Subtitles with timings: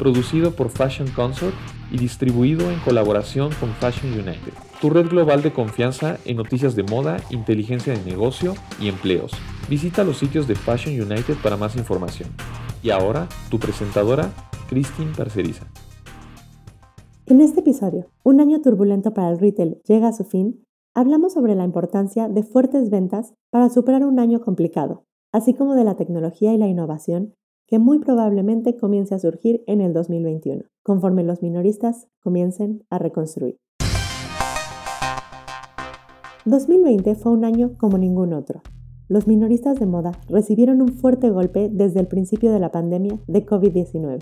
[0.00, 1.54] producido por Fashion Consort
[1.92, 6.84] y distribuido en colaboración con Fashion United, tu red global de confianza en noticias de
[6.84, 9.30] moda, inteligencia de negocio y empleos.
[9.68, 12.30] Visita los sitios de Fashion United para más información.
[12.82, 14.32] Y ahora, tu presentadora,
[14.70, 15.66] Christine Parceriza.
[17.26, 21.54] En este episodio, Un año turbulento para el retail llega a su fin, hablamos sobre
[21.54, 26.54] la importancia de fuertes ventas para superar un año complicado, así como de la tecnología
[26.54, 27.34] y la innovación
[27.70, 33.60] que muy probablemente comience a surgir en el 2021, conforme los minoristas comiencen a reconstruir.
[36.46, 38.60] 2020 fue un año como ningún otro.
[39.06, 43.46] Los minoristas de moda recibieron un fuerte golpe desde el principio de la pandemia de
[43.46, 44.18] COVID-19.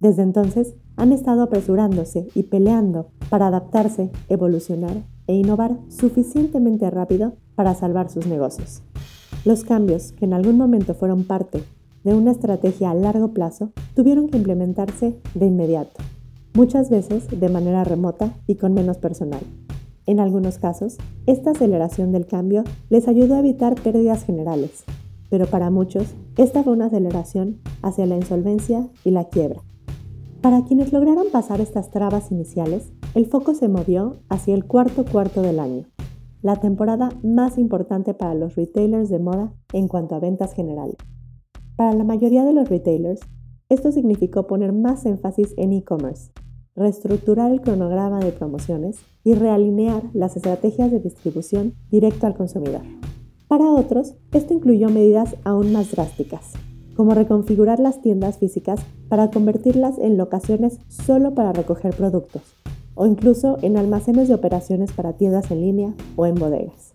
[0.00, 7.74] Desde entonces han estado apresurándose y peleando para adaptarse, evolucionar e innovar suficientemente rápido para
[7.74, 8.82] salvar sus negocios.
[9.44, 11.62] Los cambios que en algún momento fueron parte
[12.04, 16.00] de una estrategia a largo plazo tuvieron que implementarse de inmediato,
[16.54, 19.42] muchas veces de manera remota y con menos personal.
[20.06, 24.84] En algunos casos, esta aceleración del cambio les ayudó a evitar pérdidas generales,
[25.30, 29.62] pero para muchos, esta fue una aceleración hacia la insolvencia y la quiebra.
[30.40, 35.40] Para quienes lograron pasar estas trabas iniciales, el foco se movió hacia el cuarto cuarto
[35.40, 35.86] del año,
[36.42, 40.96] la temporada más importante para los retailers de moda en cuanto a ventas generales.
[41.76, 43.20] Para la mayoría de los retailers,
[43.68, 46.30] esto significó poner más énfasis en e-commerce,
[46.76, 52.82] reestructurar el cronograma de promociones y realinear las estrategias de distribución directo al consumidor.
[53.48, 56.52] Para otros, esto incluyó medidas aún más drásticas,
[56.96, 62.42] como reconfigurar las tiendas físicas para convertirlas en locaciones solo para recoger productos,
[62.94, 66.91] o incluso en almacenes de operaciones para tiendas en línea o en bodegas.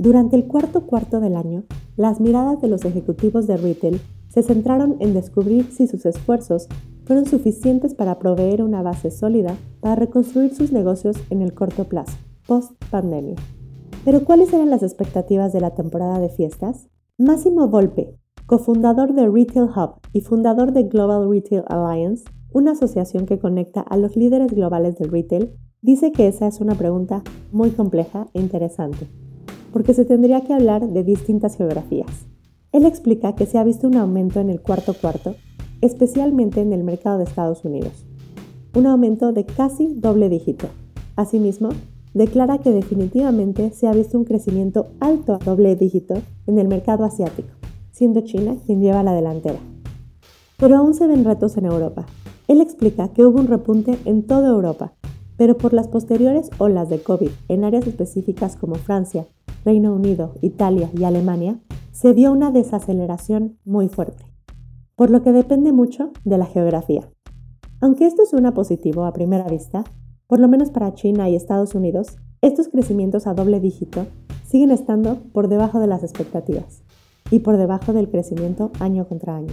[0.00, 4.00] Durante el cuarto cuarto del año, las miradas de los ejecutivos de retail
[4.30, 6.68] se centraron en descubrir si sus esfuerzos
[7.04, 12.16] fueron suficientes para proveer una base sólida para reconstruir sus negocios en el corto plazo,
[12.46, 13.36] post pandemia.
[14.02, 16.88] Pero ¿cuáles eran las expectativas de la temporada de fiestas?
[17.18, 18.16] Máximo Volpe,
[18.46, 22.24] cofundador de Retail Hub y fundador de Global Retail Alliance,
[22.54, 25.50] una asociación que conecta a los líderes globales del retail,
[25.82, 27.22] dice que esa es una pregunta
[27.52, 29.06] muy compleja e interesante
[29.72, 32.26] porque se tendría que hablar de distintas geografías.
[32.72, 35.34] Él explica que se ha visto un aumento en el cuarto cuarto,
[35.80, 38.04] especialmente en el mercado de Estados Unidos,
[38.74, 40.68] un aumento de casi doble dígito.
[41.16, 41.70] Asimismo,
[42.14, 46.14] declara que definitivamente se ha visto un crecimiento alto a doble dígito
[46.46, 47.48] en el mercado asiático,
[47.92, 49.58] siendo China quien lleva la delantera.
[50.56, 52.06] Pero aún se ven retos en Europa.
[52.48, 54.92] Él explica que hubo un repunte en toda Europa,
[55.36, 59.26] pero por las posteriores olas de COVID en áreas específicas como Francia,
[59.64, 61.60] Reino Unido, Italia y Alemania,
[61.92, 64.24] se vio una desaceleración muy fuerte,
[64.96, 67.10] por lo que depende mucho de la geografía.
[67.80, 69.84] Aunque esto suena positivo a primera vista,
[70.26, 74.06] por lo menos para China y Estados Unidos, estos crecimientos a doble dígito
[74.46, 76.82] siguen estando por debajo de las expectativas
[77.30, 79.52] y por debajo del crecimiento año contra año.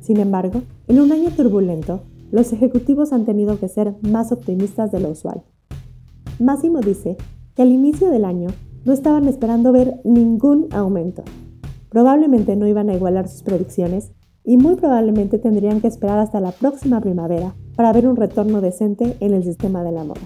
[0.00, 5.00] Sin embargo, en un año turbulento, los ejecutivos han tenido que ser más optimistas de
[5.00, 5.42] lo usual.
[6.38, 7.16] Máximo dice
[7.54, 8.48] que al inicio del año
[8.86, 11.24] no estaban esperando ver ningún aumento.
[11.90, 14.12] Probablemente no iban a igualar sus predicciones
[14.44, 19.16] y muy probablemente tendrían que esperar hasta la próxima primavera para ver un retorno decente
[19.18, 20.20] en el sistema de la moda.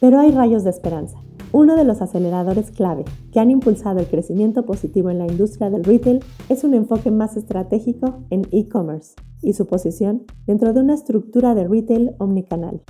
[0.00, 1.18] Pero hay rayos de esperanza.
[1.50, 5.82] Uno de los aceleradores clave que han impulsado el crecimiento positivo en la industria del
[5.82, 11.54] retail es un enfoque más estratégico en e-commerce y su posición dentro de una estructura
[11.54, 12.82] de retail omnicanal.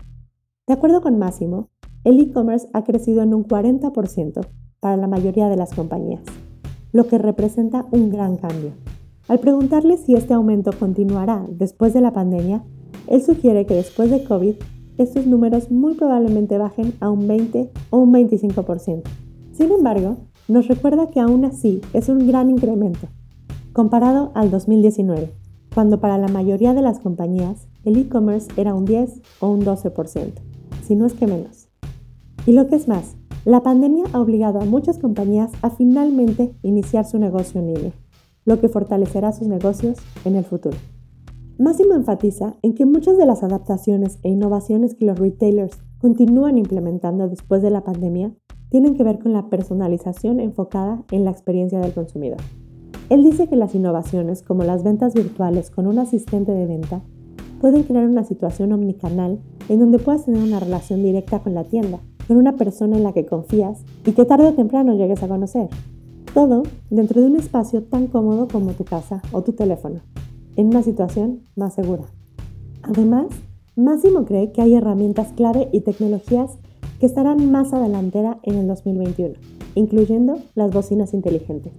[0.66, 1.68] De acuerdo con Máximo,
[2.02, 4.48] el e-commerce ha crecido en un 40%
[4.80, 6.22] para la mayoría de las compañías,
[6.92, 8.72] lo que representa un gran cambio.
[9.28, 12.64] Al preguntarle si este aumento continuará después de la pandemia,
[13.06, 14.54] él sugiere que después de COVID
[14.98, 19.02] estos números muy probablemente bajen a un 20 o un 25%.
[19.52, 20.16] Sin embargo,
[20.48, 23.08] nos recuerda que aún así es un gran incremento,
[23.72, 25.32] comparado al 2019,
[25.74, 30.32] cuando para la mayoría de las compañías el e-commerce era un 10 o un 12%,
[30.84, 31.68] si no es que menos.
[32.46, 37.04] Y lo que es más, la pandemia ha obligado a muchas compañías a finalmente iniciar
[37.04, 37.92] su negocio en línea,
[38.44, 40.76] lo que fortalecerá sus negocios en el futuro.
[41.58, 47.28] Máximo enfatiza en que muchas de las adaptaciones e innovaciones que los retailers continúan implementando
[47.28, 48.32] después de la pandemia
[48.68, 52.38] tienen que ver con la personalización enfocada en la experiencia del consumidor.
[53.08, 57.02] Él dice que las innovaciones, como las ventas virtuales con un asistente de venta,
[57.60, 62.00] pueden crear una situación omnicanal en donde puedas tener una relación directa con la tienda,
[62.28, 65.68] con una persona en la que confías y que tarde o temprano llegues a conocer.
[66.34, 70.02] Todo dentro de un espacio tan cómodo como tu casa o tu teléfono,
[70.56, 72.04] en una situación más segura.
[72.82, 73.28] Además,
[73.76, 76.58] Máximo cree que hay herramientas clave y tecnologías
[77.00, 79.34] que estarán más adelantera en el 2021,
[79.74, 81.72] incluyendo las bocinas inteligentes,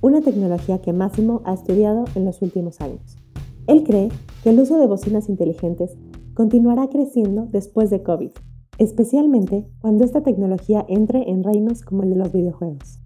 [0.00, 3.18] una tecnología que Máximo ha estudiado en los últimos años.
[3.66, 4.08] Él cree
[4.42, 5.96] que el uso de bocinas inteligentes
[6.34, 8.30] continuará creciendo después de COVID,
[8.78, 13.00] especialmente cuando esta tecnología entre en reinos como el de los videojuegos.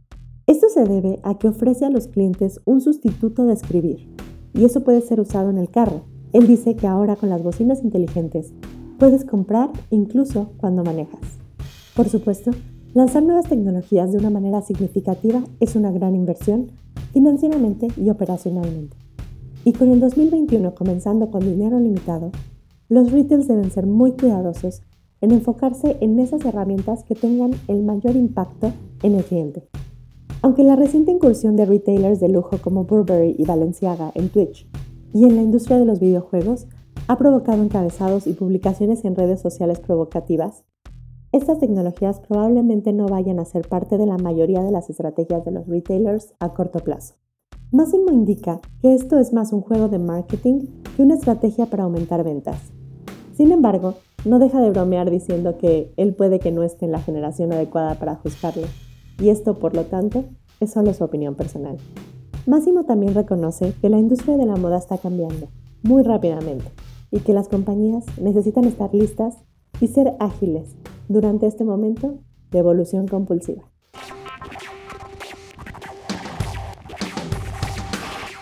[0.47, 4.09] Esto se debe a que ofrece a los clientes un sustituto de escribir,
[4.55, 6.05] y eso puede ser usado en el carro.
[6.33, 8.53] Él dice que ahora con las bocinas inteligentes
[8.99, 11.21] puedes comprar incluso cuando manejas.
[11.95, 12.53] Por supuesto,
[12.95, 16.71] lanzar nuevas tecnologías de una manera significativa es una gran inversión
[17.13, 18.97] financieramente y operacionalmente.
[19.65, 22.31] Y con el 2021 comenzando con dinero limitado,
[22.89, 24.83] los retails deben ser muy cuidadosos
[25.21, 28.73] en enfocarse en esas herramientas que tengan el mayor impacto
[29.03, 29.69] en el cliente.
[30.43, 34.69] Aunque la reciente incursión de retailers de lujo como Burberry y Balenciaga en Twitch
[35.13, 36.67] y en la industria de los videojuegos
[37.09, 40.65] ha provocado encabezados y publicaciones en redes sociales provocativas,
[41.33, 45.51] estas tecnologías probablemente no vayan a ser parte de la mayoría de las estrategias de
[45.51, 47.15] los retailers a corto plazo.
[47.73, 50.67] Máximo indica que esto es más un juego de marketing
[50.97, 52.73] que una estrategia para aumentar ventas.
[53.37, 53.95] Sin embargo,
[54.27, 57.95] no deja de bromear diciendo que él puede que no esté en la generación adecuada
[57.95, 58.67] para ajustarlo,
[59.21, 60.25] y esto, por lo tanto,
[60.59, 61.77] es solo su opinión personal.
[62.45, 65.47] Máximo también reconoce que la industria de la moda está cambiando
[65.83, 66.67] muy rápidamente
[67.13, 69.37] y que las compañías necesitan estar listas
[69.81, 70.75] y ser ágiles
[71.09, 72.19] durante este momento
[72.51, 73.63] de evolución compulsiva.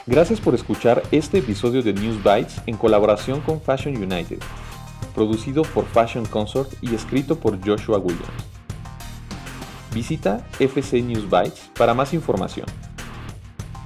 [0.06, 4.38] Gracias por escuchar este episodio de News Bites en colaboración con Fashion United,
[5.14, 8.28] producido por Fashion Consort y escrito por Joshua Williams.
[9.92, 12.66] Visita FC News Bites para más información.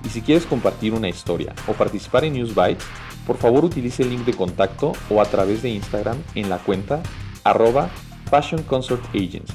[0.04, 2.84] Y si quieres compartir una historia o participar en News Bites,
[3.26, 7.02] por favor utilice el link de contacto o a través de Instagram en la cuenta
[7.44, 7.90] arroba
[8.30, 9.52] Fashion Consort Agency.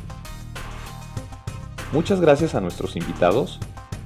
[1.92, 3.60] Muchas gracias a nuestros invitados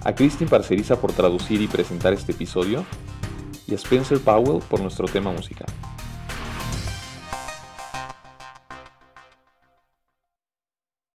[0.04, 2.86] a Christine Parceriza por traducir y presentar este episodio
[3.68, 5.68] y a Spencer Powell por nuestro tema musical.